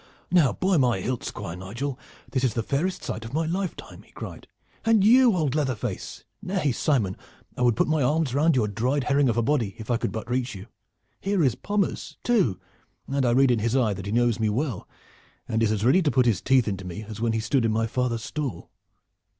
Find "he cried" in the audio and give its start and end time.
4.01-4.47